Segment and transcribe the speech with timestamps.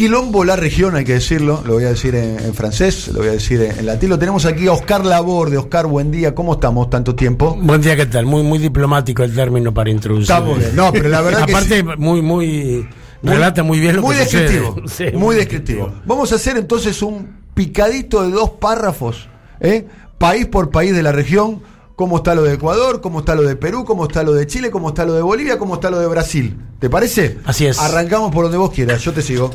[0.00, 3.32] quilombo la región, hay que decirlo, lo voy a decir en, francés, lo voy a
[3.32, 4.08] decir en, latín.
[4.08, 5.58] Lo tenemos aquí a Oscar Laborde.
[5.58, 7.54] Oscar, buen día, ¿cómo estamos tanto tiempo?
[7.60, 8.24] Buen día, ¿qué tal?
[8.24, 10.22] Muy, muy diplomático el término para introducir.
[10.22, 12.88] Estamos bien, no, pero la verdad Aparte, muy, muy,
[13.22, 14.76] relata muy bien lo muy que descriptivo,
[15.18, 15.92] muy, descriptivo.
[16.06, 19.28] Vamos a hacer entonces un picadito de dos párrafos,
[19.60, 19.86] ¿eh?
[20.16, 21.60] país por país de la región
[21.94, 24.70] cómo está lo de Ecuador, cómo está lo de Perú, cómo está lo de Chile,
[24.70, 26.56] cómo está lo de Bolivia, cómo está lo de Brasil.
[26.78, 27.36] ¿Te parece?
[27.44, 27.78] Así es.
[27.78, 29.50] Arrancamos por donde vos quieras, yo te sigo.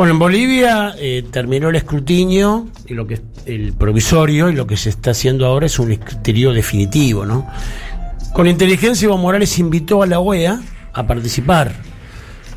[0.00, 4.78] Bueno, en Bolivia eh, terminó el escrutinio y lo que el provisorio y lo que
[4.78, 7.46] se está haciendo ahora es un escrutinio definitivo, ¿no?
[8.32, 10.58] Con inteligencia Evo Morales invitó a la OEA
[10.94, 11.74] a participar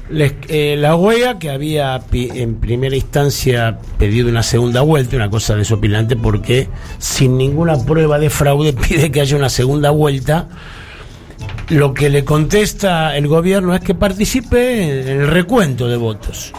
[0.09, 6.15] eh, la OEA, que había en primera instancia pedido una segunda vuelta, una cosa desopilante,
[6.15, 10.47] porque sin ninguna prueba de fraude pide que haya una segunda vuelta.
[11.67, 16.53] Lo que le contesta el gobierno es que participe en el recuento de votos.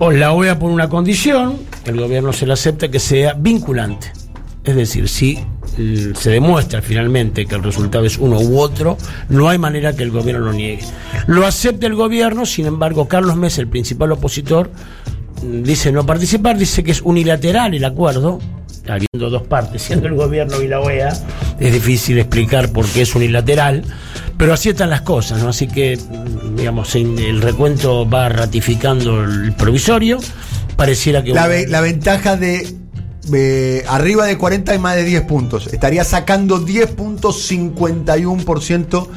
[0.00, 4.12] O la OEA por una condición, el gobierno se la acepta que sea vinculante.
[4.62, 5.38] Es decir, si
[6.14, 8.96] se demuestra finalmente que el resultado es uno u otro,
[9.28, 10.84] no hay manera que el gobierno lo niegue.
[11.26, 14.70] Lo acepta el gobierno, sin embargo, Carlos Mesa, el principal opositor,
[15.42, 18.38] dice no participar, dice que es unilateral el acuerdo,
[18.88, 21.12] habiendo dos partes, siendo el gobierno y la OEA,
[21.58, 23.84] es difícil explicar por qué es unilateral,
[24.38, 25.50] pero así están las cosas, ¿no?
[25.50, 25.98] Así que,
[26.56, 30.18] digamos, el recuento va ratificando el provisorio,
[30.76, 31.34] pareciera que...
[31.34, 32.78] La, la ventaja de
[33.34, 35.68] eh, arriba de 40 y más de 10 puntos.
[35.72, 39.08] Estaría sacando 10.51%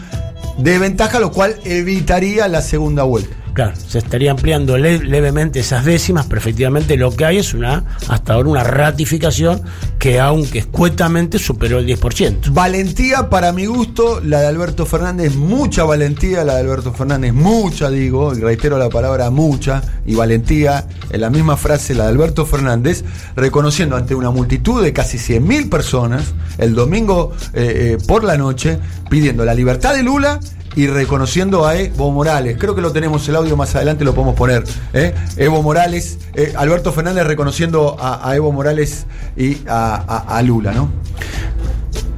[0.58, 3.36] de ventaja, lo cual evitaría la segunda vuelta.
[3.54, 8.34] Claro, se estaría ampliando levemente esas décimas, pero efectivamente lo que hay es una, hasta
[8.34, 9.62] ahora, una ratificación
[10.00, 12.54] que aunque escuetamente superó el 10%.
[12.54, 17.90] Valentía, para mi gusto, la de Alberto Fernández, mucha valentía, la de Alberto Fernández, mucha,
[17.90, 22.46] digo, y reitero la palabra mucha, y valentía, en la misma frase, la de Alberto
[22.46, 23.04] Fernández,
[23.36, 28.80] reconociendo ante una multitud de casi 100.000 personas, el domingo eh, eh, por la noche,
[29.10, 30.40] pidiendo la libertad de Lula
[30.76, 32.58] y reconociendo a Evo Morales.
[32.58, 34.64] Creo que lo tenemos el audio más adelante, lo podemos poner.
[34.94, 35.14] ¿eh?
[35.38, 39.06] Evo Morales, eh, Alberto Fernández reconociendo a, Evo Morales
[39.36, 40.92] y a, Lula, ¿no?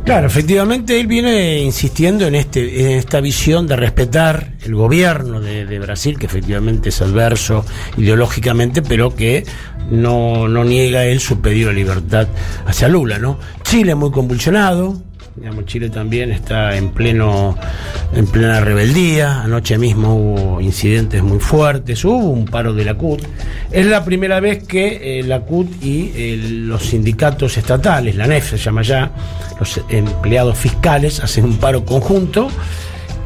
[0.05, 5.79] Claro, efectivamente él viene insistiendo en, este, en esta visión de respetar el gobierno de,
[5.79, 7.65] Brasil, que efectivamente es adverso
[7.97, 9.45] ideológicamente, pero que
[9.89, 12.27] no, no niega él su pedido de libertad
[12.65, 13.39] hacia Lula, ¿no?
[13.63, 15.01] Chile muy convulsionado,
[15.65, 17.57] Chile también está en pleno
[18.13, 19.41] en plena rebeldía.
[19.41, 23.21] Anoche mismo hubo incidentes muy fuertes, hubo un paro de la CUT.
[23.71, 28.51] Es la primera vez que eh, la CUT y eh, los sindicatos estatales, la NEF
[28.51, 29.11] se llama ya,
[29.59, 32.49] los empleados fiscales hacen un paro conjunto.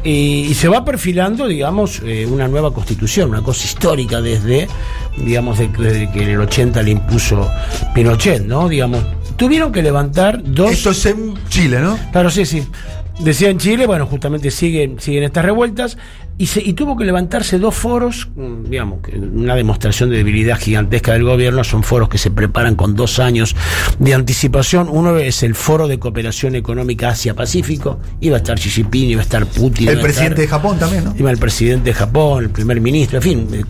[0.04, 4.68] Y, se va perfilando, digamos, eh, una nueva constitución, una cosa histórica desde,
[5.18, 7.50] digamos, desde que en el 80 le impuso
[7.94, 8.68] Pinochet, ¿no?
[8.68, 9.04] Digamos,
[9.38, 10.72] tuvieron que levantar dos.
[10.72, 11.98] Esto es en Chile, ¿no?
[12.12, 12.66] Claro, sí, sí.
[13.20, 15.96] Decía en Chile, bueno, justamente siguen, siguen estas revueltas
[16.36, 21.14] y, se, y tuvo que levantarse dos foros, mm, digamos, una demostración de debilidad gigantesca
[21.14, 23.56] del gobierno, son foros que se preparan con dos años
[23.98, 24.88] de anticipación.
[24.88, 29.24] Uno es el Foro de Cooperación Económica Asia-Pacífico, iba a estar Xi Jinping, iba a
[29.24, 29.88] estar Putin.
[29.88, 31.14] El presidente de Japón también, ¿no?
[31.18, 33.64] Iba el presidente de Japón, el primer ministro, en fin, eh,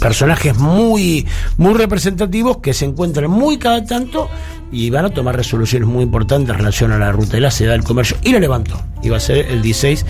[0.00, 4.28] personajes muy, muy representativos que se encuentran muy cada tanto
[4.74, 7.72] y van a tomar resoluciones muy importantes en relación a la ruta de la seda
[7.72, 8.16] del comercio.
[8.22, 8.80] Y lo levantó.
[9.02, 10.04] Iba a ser el 16,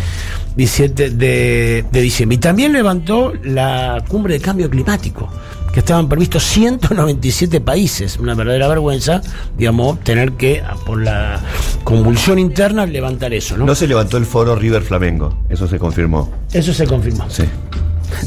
[0.57, 2.37] 17 de, diciembre.
[2.37, 5.29] Y también levantó la cumbre de cambio climático
[5.73, 8.17] que estaban previstos 197 países.
[8.19, 9.21] Una verdadera vergüenza,
[9.59, 11.41] digamos, tener que, por la
[11.83, 13.57] convulsión interna, levantar eso.
[13.57, 16.33] No, no se levantó el foro River Flamengo, eso se confirmó.
[16.53, 17.29] Eso se confirmó.
[17.29, 17.43] Sí.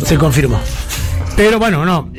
[0.03, 0.59] Se confirmó.
[1.37, 2.09] Pero bueno, no,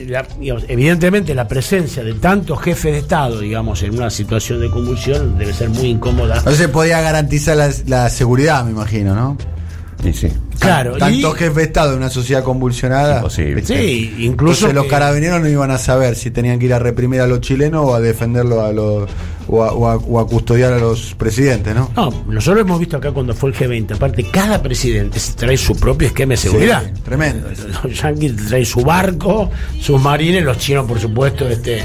[0.69, 5.53] evidentemente la presencia de tantos jefes de Estado, digamos, en una situación de convulsión debe
[5.53, 6.41] ser muy incómoda.
[6.45, 7.57] No se podía garantizar
[7.87, 9.37] la, seguridad, me imagino, ¿no?
[10.03, 10.29] Sí, sí.
[10.59, 10.97] Claro.
[10.97, 13.17] Tanto jefe de Estado en una sociedad convulsionada.
[13.17, 13.65] Imposible.
[13.65, 14.73] Sí, incluso.
[14.73, 17.85] los carabineros no iban a saber si tenían que ir a reprimir a los chilenos
[17.85, 19.09] o a defenderlo a los.
[19.51, 21.91] O a, custodiar a los presidentes, ¿no?
[21.97, 26.09] No, nosotros hemos visto acá cuando fue el G20, aparte, cada presidente trae su propio
[26.09, 26.93] esquema de seguridad.
[27.03, 27.49] tremendo.
[27.83, 29.51] Los yanquis traen su barco,
[29.81, 31.83] sus marines, los chinos, por supuesto, este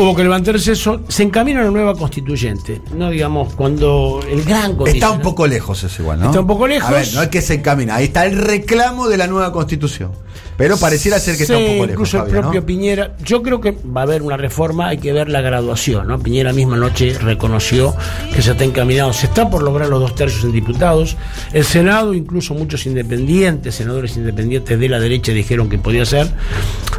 [0.00, 1.02] Hubo que levantarse eso.
[1.08, 2.80] Se encamina una nueva constituyente.
[2.96, 6.26] No digamos, cuando el gran Está un poco lejos eso igual, ¿no?
[6.28, 6.88] Está un poco lejos.
[6.88, 7.96] A ver, no es que se encamina.
[7.96, 10.12] Ahí está el reclamo de la nueva constitución.
[10.60, 11.90] Pero pareciera ser que está un poco lejos.
[11.90, 13.16] Incluso el propio Piñera.
[13.24, 16.18] Yo creo que va a haber una reforma, hay que ver la graduación, ¿no?
[16.18, 17.96] Piñera misma noche reconoció
[18.34, 19.10] que se está encaminado.
[19.14, 21.16] Se está por lograr los dos tercios en diputados.
[21.54, 26.30] El Senado, incluso muchos independientes, senadores independientes de la derecha dijeron que podía ser.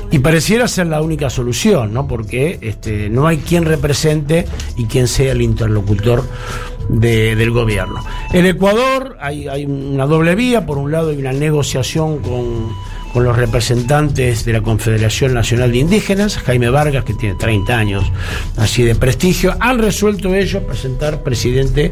[0.10, 2.08] Y pareciera ser la única solución, ¿no?
[2.08, 6.24] Porque este, no hay quien represente y quien sea el interlocutor
[6.90, 8.04] del gobierno.
[8.34, 12.70] En Ecuador hay, hay una doble vía, por un lado hay una negociación con
[13.12, 18.12] con los representantes de la Confederación Nacional de Indígenas, Jaime Vargas, que tiene 30 años
[18.58, 21.92] así de prestigio, han resuelto ellos presentar presidente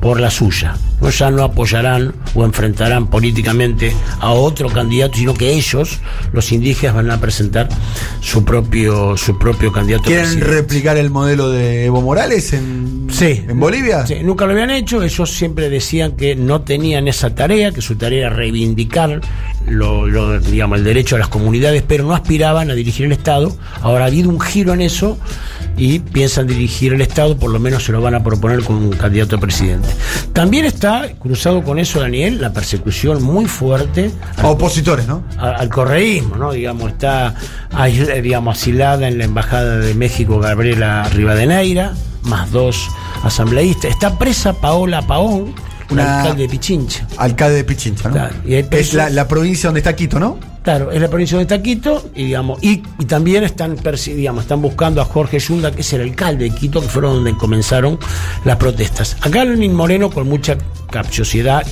[0.00, 0.76] por la suya.
[1.00, 5.98] No ya no apoyarán o enfrentarán políticamente a otro candidato, sino que ellos,
[6.32, 7.68] los indígenas, van a presentar
[8.20, 10.04] su propio, su propio candidato.
[10.04, 14.06] ¿Quieren replicar el modelo de Evo Morales en, en Bolivia?
[14.06, 15.02] Sí, nunca lo habían hecho.
[15.02, 19.20] Ellos siempre decían que no tenían esa tarea, que su tarea era reivindicar
[19.66, 23.56] lo, lo digamos, el derecho a las comunidades, pero no aspiraban a dirigir el Estado.
[23.80, 25.16] Ahora ha habido un giro en eso
[25.78, 28.90] y piensan dirigir el Estado, por lo menos se lo van a proponer con un
[28.90, 29.88] candidato a presidente.
[30.34, 34.10] También está cruzado con eso, Daniel, la persecución muy fuerte.
[34.36, 35.24] A opositores, ¿no?
[35.38, 36.52] Al, correísmo, ¿no?
[36.52, 37.34] Digamos, está
[38.22, 42.86] digamos, asilada en la Embajada de México Gabriela Rivadeneira, más dos
[43.22, 43.92] asambleístas.
[43.92, 45.54] Está presa Paola Paón,
[45.90, 47.06] un alcalde de Pichincha.
[47.16, 48.28] Alcalde de Pichincha, ¿no?
[48.44, 50.49] es la, la provincia donde está Quito, ¿no?
[50.70, 52.76] Claro, es la provincia de Taquito y digamos, y,
[53.08, 53.76] también están
[54.06, 57.36] digamos, están buscando a Jorge Yunda, que es el alcalde de Quito, que fueron donde
[57.36, 57.98] comenzaron
[58.44, 59.16] las protestas.
[59.20, 60.56] Acá Lenín Moreno, con mucha
[60.88, 61.66] capciosidad,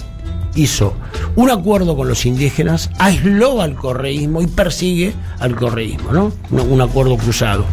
[0.55, 0.95] hizo
[1.37, 6.33] un acuerdo con los indígenas, aisló al correísmo y persigue al correísmo, ¿no?
[6.51, 7.65] Un, acuerdo cruzado.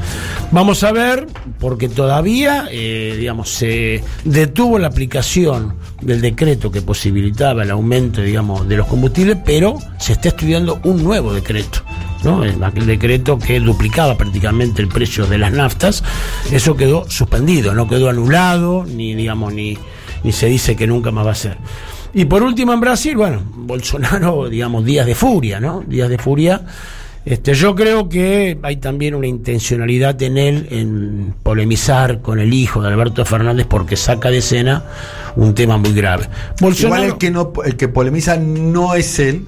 [0.51, 1.27] Vamos a ver,
[1.59, 8.67] porque todavía, eh, digamos, se detuvo la aplicación del decreto que posibilitaba el aumento, digamos,
[8.67, 11.81] de los combustibles, pero se está estudiando un nuevo decreto.
[12.23, 12.41] ¿no?
[12.65, 16.03] aquel decreto que duplicaba prácticamente el precio de las naftas,
[16.51, 19.77] eso quedó suspendido, no quedó anulado, ni digamos, ni,
[20.23, 21.57] ni se dice que nunca más va a ser.
[22.17, 25.83] Y por último en Brasil, bueno, Bolsonaro, digamos, días de furia, ¿no?
[25.85, 26.61] Días de furia.
[27.25, 32.81] Este, yo creo que hay también una intencionalidad en él en polemizar con el hijo
[32.81, 34.85] de Alberto Fernández porque saca de escena
[35.35, 36.29] un tema muy grave.
[36.61, 39.47] Bolsonaro, Igual el que no, el que polemiza no es él,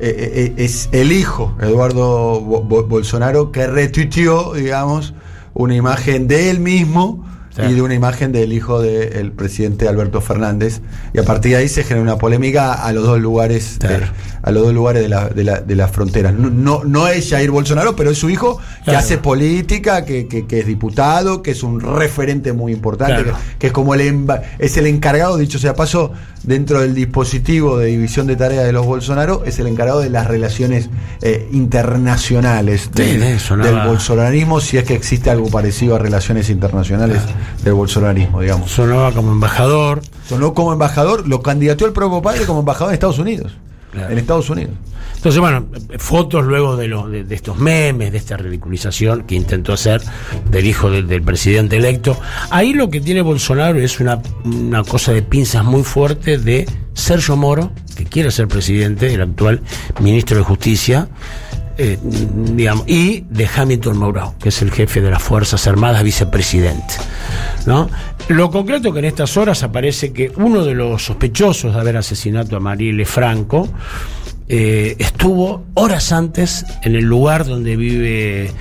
[0.00, 5.12] eh, eh, eh, es el hijo, Eduardo Bolsonaro, que retuiteó, digamos,
[5.52, 7.22] una imagen de él mismo
[7.58, 10.80] y de una imagen del hijo del presidente Alberto Fernández.
[11.12, 13.78] Y a partir de ahí se genera una polémica a los dos lugares,
[14.42, 16.32] a los dos lugares de la, de la, de la frontera.
[16.32, 20.66] No, no, es Jair Bolsonaro, pero es su hijo que hace política, que, que, es
[20.66, 23.24] diputado, que es un referente muy importante,
[23.58, 24.02] que, es como el
[24.58, 26.12] es el encargado, dicho sea paso,
[26.42, 30.26] dentro del dispositivo de división de tareas de los Bolsonaro, es el encargado de las
[30.26, 30.90] relaciones
[31.20, 37.22] eh, internacionales del, del bolsonarismo, si es que existe algo parecido a relaciones internacionales
[37.62, 38.70] del bolsonarismo, digamos.
[38.70, 40.02] Sonaba como embajador.
[40.28, 43.52] Sonó como embajador, lo candidateó el propio padre como embajador en Estados Unidos.
[43.94, 44.74] En Estados Unidos.
[45.16, 45.66] Entonces, bueno,
[45.98, 50.02] fotos luego de, lo, de, estos memes, de esta ridiculización que intentó hacer
[50.50, 52.18] del hijo del presidente electo.
[52.50, 57.36] Ahí lo que tiene Bolsonaro es una, una cosa de pinzas muy fuerte de Sergio
[57.36, 59.60] Moro, que quiere ser presidente, el actual
[60.00, 61.08] ministro de Justicia,
[61.82, 66.94] eh, digamos, y de Hamilton Mourão, que es el jefe de las Fuerzas Armadas, vicepresidente.
[67.66, 67.90] ¿no?
[68.28, 72.56] Lo concreto que en estas horas aparece que uno de los sospechosos de haber asesinado
[72.56, 73.68] a Marielle Franco
[74.48, 78.52] eh, estuvo horas antes en el lugar donde vive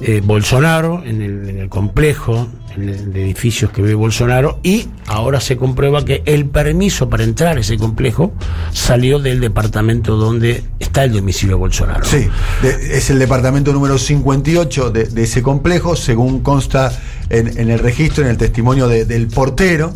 [0.00, 5.56] eh, Bolsonaro, en el, en el complejo de edificios que ve Bolsonaro y ahora se
[5.56, 8.32] comprueba que el permiso para entrar a ese complejo
[8.72, 12.04] salió del departamento donde está el domicilio Bolsonaro.
[12.04, 12.28] Sí,
[12.62, 16.92] es el departamento número 58 de, de ese complejo, según consta
[17.30, 19.92] en, en, el registro, en el testimonio del portero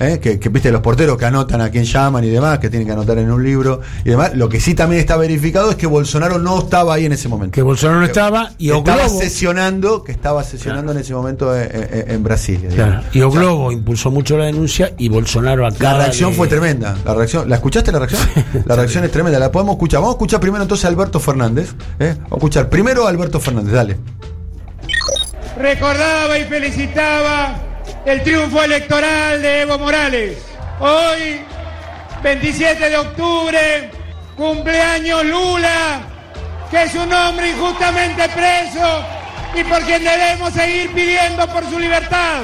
[0.00, 0.18] ¿eh?
[0.18, 3.18] que, viste los porteros que anotan a quién llaman y demás, que tienen que anotar
[3.18, 4.34] en un libro y demás.
[4.34, 7.54] Lo que sí también está verificado es que Bolsonaro no estaba ahí en ese momento.
[7.54, 12.68] Que Bolsonaro no estaba y estaba sesionando, que estaba sesionando en ese momento en, Brasil.
[13.12, 15.92] Y Oglobo impulsó mucho la denuncia y Bolsonaro acá.
[15.92, 16.96] La reacción fue tremenda.
[17.04, 18.22] La reacción, ¿la escuchaste la reacción?
[18.64, 19.38] la reacción es tremenda.
[19.38, 20.00] La podemos escuchar.
[20.00, 21.74] Vamos a escuchar primero entonces a Alberto Fernández.
[21.98, 22.14] ¿eh?
[22.16, 23.72] Vamos a escuchar primero a Alberto Fernández.
[23.72, 23.96] Dale.
[25.56, 27.69] Recordaba y felicitaba
[28.04, 30.38] el triunfo electoral de Evo Morales.
[30.80, 31.40] Hoy,
[32.22, 33.90] 27 de octubre,
[34.36, 36.00] cumpleaños Lula,
[36.70, 39.04] que es un hombre injustamente preso
[39.54, 42.42] y por quien debemos seguir pidiendo por su libertad.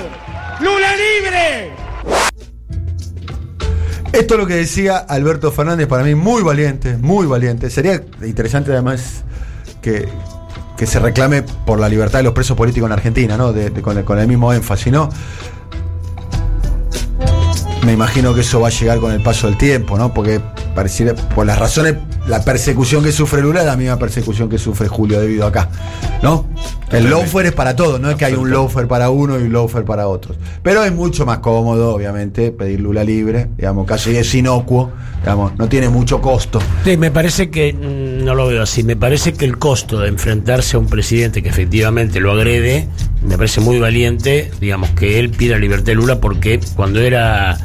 [0.60, 1.70] Lula libre.
[4.12, 7.68] Esto es lo que decía Alberto Fernández, para mí muy valiente, muy valiente.
[7.70, 9.24] Sería interesante además
[9.82, 10.08] que,
[10.76, 13.52] que se reclame por la libertad de los presos políticos en Argentina, ¿no?
[13.52, 15.08] De- con el mismo énfasis, ¿no?
[17.84, 20.12] Me imagino que eso va a llegar con el paso del tiempo, ¿no?
[20.12, 20.40] Porque
[20.76, 21.96] pareciera, por las razones,
[22.28, 25.70] la persecución que sufre Lula es la misma persecución que sufre Julio debido acá,
[26.22, 26.46] ¿no?
[26.92, 29.52] El lawfare es para todos, no es que hay un lawfare para uno y un
[29.52, 30.36] lawfare para otros.
[30.62, 35.68] Pero es mucho más cómodo, obviamente, pedir Lula libre, digamos, casi es inocuo, digamos, no
[35.68, 36.60] tiene mucho costo.
[36.84, 38.84] Sí, me parece que mm, no lo veo así.
[38.84, 42.88] Me parece que el costo de enfrentarse a un presidente que efectivamente lo agrede,
[43.26, 47.58] me parece muy valiente, digamos, que él pida libertad de Lula porque cuando era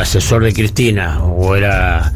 [0.00, 2.12] asesor de Cristina o era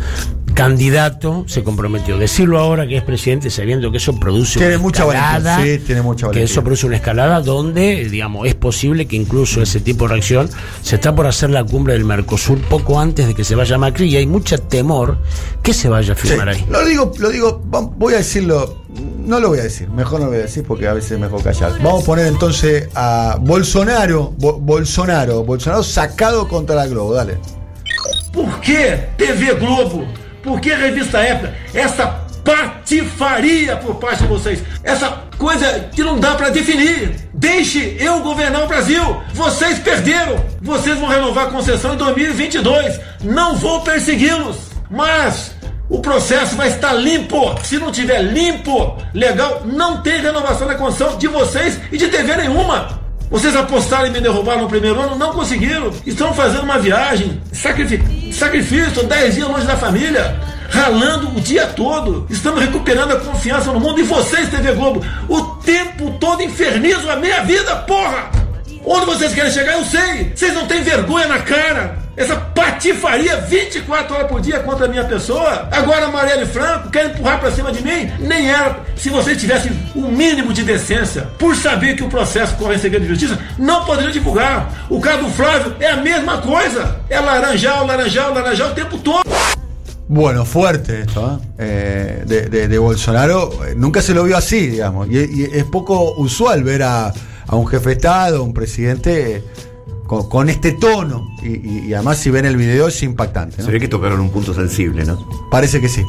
[0.56, 2.16] candidato se comprometió.
[2.18, 6.00] Decirlo ahora que es presidente sabiendo que eso produce Tiene una mucha escalada, sí, tiene
[6.02, 6.44] mucha que valentía.
[6.44, 10.48] eso produce una escalada donde, digamos, es posible que incluso ese tipo de reacción
[10.82, 14.06] se está por hacer la cumbre del Mercosur poco antes de que se vaya Macri
[14.08, 15.18] y hay mucho temor
[15.62, 16.64] que se vaya a Sí, firmar ahí.
[16.70, 17.62] Lo digo, lo digo,
[17.96, 18.82] voy a decirlo,
[19.26, 21.18] no lo voy a decir, mejor no lo voy a decir porque a veces es
[21.20, 21.72] mejor callar.
[21.82, 27.36] Vamos a poner entonces a Bolsonaro, Bo- Bolsonaro, Bolsonaro sacado contra la Globo, dale.
[28.32, 30.04] Por que TV Globo?
[30.46, 31.52] Por que Revista Época?
[31.74, 32.06] Essa
[32.44, 34.62] patifaria por parte de vocês.
[34.84, 37.16] Essa coisa que não dá pra definir.
[37.34, 39.02] Deixe eu governar o Brasil.
[39.34, 40.38] Vocês perderam.
[40.62, 43.00] Vocês vão renovar a concessão em 2022.
[43.24, 44.56] Não vou persegui-los.
[44.88, 45.50] Mas
[45.90, 47.58] o processo vai estar limpo.
[47.64, 52.36] Se não tiver limpo, legal, não tem renovação da concessão de vocês e de TV
[52.36, 53.00] nenhuma.
[53.30, 55.92] Vocês apostaram e me derrubaram no primeiro ano, não conseguiram.
[56.06, 60.40] Estão fazendo uma viagem, sacrifício, 10 dias longe da família,
[60.70, 62.26] ralando o dia todo.
[62.30, 64.00] Estamos recuperando a confiança no mundo.
[64.00, 68.30] E vocês, TV Globo, o tempo todo infernizam a minha vida, porra!
[68.84, 70.32] Onde vocês querem chegar, eu sei.
[70.34, 72.05] Vocês não têm vergonha na cara.
[72.16, 75.68] Essa patifaria 24 horas por dia contra a minha pessoa.
[75.70, 78.10] Agora Marielle Franco quer empurrar pra cima de mim.
[78.20, 78.80] Nem era.
[78.96, 83.02] Se vocês tivessem um mínimo de decência, por saber que o processo corre em segredo
[83.02, 84.86] de justiça, não poderiam divulgar.
[84.88, 86.96] O caso do Flávio é a mesma coisa.
[87.10, 89.22] É laranjal, laranjal, laranjal o tempo todo.
[90.08, 91.44] Bueno, fuerte esto, ¿eh?
[91.58, 93.64] Eh, de, de- de Bolsonaro.
[93.66, 95.08] eh, Nunca se lo vio así, digamos.
[95.10, 97.12] Y, y es poco usual ver a,
[97.46, 99.42] a un jefe de Estado, un presidente, eh,
[100.06, 101.28] con, con este tono.
[101.42, 103.58] Y, y- y además, si ven el video, es impactante.
[103.58, 103.64] ¿no?
[103.66, 105.28] Se ve que tocaron un punto sensible, ¿no?
[105.50, 106.02] Parece que sí.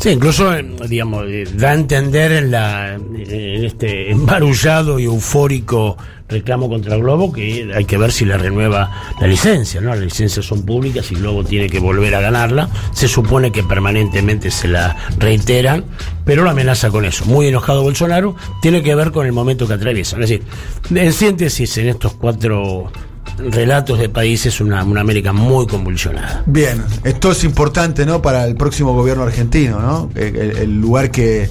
[0.00, 5.96] Sí, incluso, eh, digamos, eh, da a entender en, la, en este embarullado y eufórico
[6.28, 9.90] reclamo contra Globo que hay que ver si le renueva la licencia, ¿no?
[9.90, 12.68] Las licencias son públicas y Globo tiene que volver a ganarla.
[12.92, 15.84] Se supone que permanentemente se la reiteran,
[16.24, 17.24] pero lo amenaza con eso.
[17.26, 20.20] Muy enojado Bolsonaro, tiene que ver con el momento que atraviesan.
[20.24, 20.46] Es decir,
[20.94, 22.90] en síntesis, en estos cuatro
[23.38, 26.42] relatos de países, una, una América muy convulsionada.
[26.46, 28.22] Bien, esto es importante, ¿no?
[28.22, 30.10] Para el próximo gobierno argentino, ¿no?
[30.14, 31.48] El, lugar que,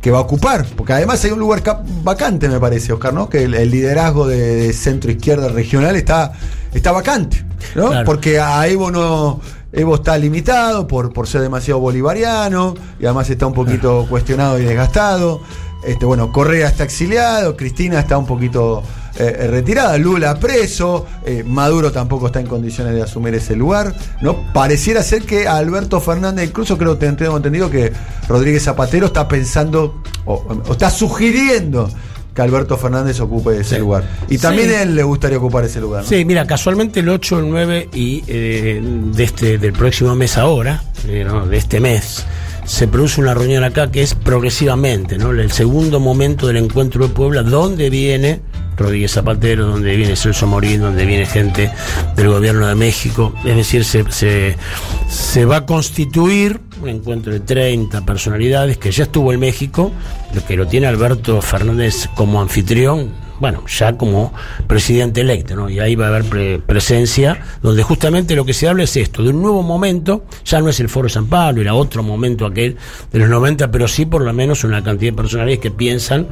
[0.00, 3.28] que va a ocupar, porque además hay un lugar ca- vacante, me parece, Oscar, ¿no?
[3.28, 6.32] Que el, el liderazgo de, de centro izquierda regional está,
[6.72, 7.88] está vacante, ¿no?
[7.88, 8.04] Claro.
[8.06, 9.40] Porque a Evo no.
[9.72, 14.64] Evo está limitado por, por ser demasiado bolivariano y además está un poquito cuestionado y
[14.64, 15.42] desgastado.
[15.86, 18.82] Este, bueno, Correa está exiliado, Cristina está un poquito
[19.18, 23.94] eh, eh, retirada, Lula preso, eh, Maduro tampoco está en condiciones de asumir ese lugar.
[24.22, 24.52] ¿no?
[24.52, 27.92] Pareciera ser que Alberto Fernández, incluso creo que tengo entendido que
[28.28, 30.34] Rodríguez Zapatero está pensando o,
[30.66, 31.88] o está sugiriendo
[32.34, 33.80] que Alberto Fernández ocupe ese Sí.
[33.80, 34.04] lugar.
[34.28, 34.74] Y también Sí.
[34.74, 36.02] a él le gustaría ocupar ese lugar.
[36.02, 36.08] ¿no?
[36.08, 40.82] Sí, mira, casualmente el 8, el 9 y eh, de este, del próximo mes ahora,
[41.08, 41.46] eh, ¿no?
[41.46, 42.26] de este mes,
[42.66, 45.30] se produce una reunión acá que es progresivamente, ¿no?
[45.30, 48.40] El segundo momento del encuentro de Puebla, donde viene
[48.76, 51.70] Rodríguez Zapatero, donde viene Celso Morín, donde viene gente
[52.14, 53.32] del gobierno de México.
[53.44, 59.40] Es decir, se, va a constituir un encuentro de 30 personalidades que ya estuvo en
[59.40, 59.92] México,
[60.34, 64.32] lo que lo tiene Alberto Fernández como anfitrión, bueno, ya como
[64.66, 65.68] presidente electo, ¿no?
[65.68, 69.22] Y ahí va a haber pre- presencia, donde justamente lo que se habla es esto,
[69.22, 72.76] de un nuevo momento, ya no es el Foro San Pablo, era otro momento aquel
[73.12, 76.28] de los 90, pero sí por lo menos una cantidad de personalidades que piensan,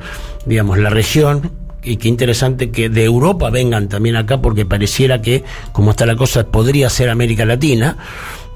[0.47, 1.51] digamos, la región,
[1.85, 6.17] y qué interesante que de Europa vengan también acá, porque pareciera que, como está la
[6.17, 7.97] cosa, podría ser América Latina,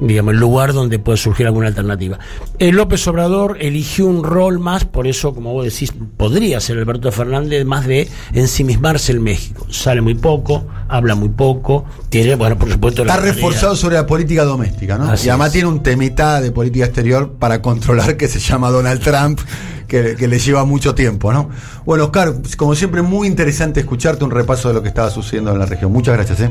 [0.01, 2.19] digamos, el lugar donde puede surgir alguna alternativa.
[2.59, 7.11] Eh, López Obrador eligió un rol más, por eso, como vos decís, podría ser Alberto
[7.13, 9.67] Fernández, más de ensimismarse en México.
[9.71, 13.03] Sale muy poco, habla muy poco, tiene, bueno, por supuesto...
[13.03, 15.05] Está reforzado sobre la política doméstica, ¿no?
[15.11, 15.53] Así y además es.
[15.55, 19.41] tiene un temita de política exterior para controlar que se llama Donald Trump,
[19.87, 21.51] que, que le lleva mucho tiempo, ¿no?
[21.85, 25.59] Bueno, Oscar, como siempre, muy interesante escucharte un repaso de lo que estaba sucediendo en
[25.59, 25.93] la región.
[25.93, 26.51] Muchas gracias, ¿eh?